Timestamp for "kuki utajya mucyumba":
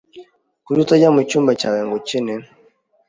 0.65-1.51